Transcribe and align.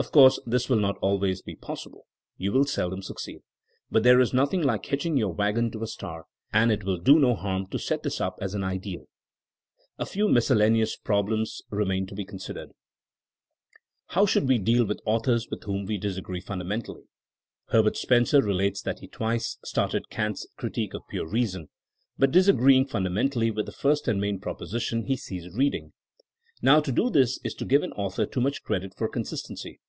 Of 0.00 0.12
course 0.12 0.38
this 0.46 0.68
will 0.68 0.78
not 0.78 0.96
always 1.02 1.42
be 1.42 1.56
possible. 1.56 2.06
You 2.36 2.52
will 2.52 2.66
seldom 2.66 3.02
succeed. 3.02 3.40
But 3.90 4.04
there 4.04 4.20
is 4.20 4.32
nothing 4.32 4.62
like 4.62 4.86
hitching 4.86 5.16
your 5.16 5.32
wagon 5.32 5.72
to 5.72 5.82
a 5.82 5.88
star, 5.88 6.26
and 6.52 6.70
it 6.70 6.84
will 6.84 6.98
do 6.98 7.18
no 7.18 7.34
harm 7.34 7.66
to 7.70 7.80
set 7.80 8.04
this 8.04 8.20
up 8.20 8.38
as 8.40 8.54
an 8.54 8.62
ideal. 8.62 9.08
A 9.98 10.06
few 10.06 10.28
miscellaneous 10.28 10.94
problems 10.94 11.62
remain 11.70 12.06
to 12.06 12.14
be 12.14 12.24
considered. 12.24 12.68
180 14.06 14.06
THINEINO 14.06 14.06
AS 14.06 14.06
A 14.06 14.06
SOIENOE 14.06 14.14
How 14.22 14.26
should 14.26 14.48
we 14.48 14.58
deal 14.64 14.84
with 14.86 15.00
authors 15.04 15.48
with 15.50 15.64
whom 15.64 15.84
we 15.84 15.98
disagree 15.98 16.40
fundamentally? 16.40 17.02
Herbert 17.70 17.96
Spencer 17.96 18.40
relates 18.40 18.80
that 18.82 19.00
he 19.00 19.08
twice 19.08 19.58
started 19.64 20.10
Kant's 20.10 20.46
Critique 20.56 20.94
of 20.94 21.02
Pure 21.10 21.26
Reason, 21.28 21.68
but 22.16 22.30
disagreeing 22.30 22.86
fundamentally 22.86 23.50
with 23.50 23.66
the 23.66 23.72
first 23.72 24.06
and 24.06 24.20
main 24.20 24.38
proposition 24.38 25.06
he 25.06 25.16
ceased 25.16 25.56
reading. 25.56 25.92
Now 26.62 26.78
to 26.80 26.92
do 26.92 27.10
this 27.10 27.40
is 27.42 27.54
to 27.54 27.64
give 27.64 27.82
an 27.82 27.92
author 27.94 28.26
too 28.26 28.40
much 28.40 28.62
credit 28.62 28.94
for 28.96 29.08
consistency. 29.08 29.80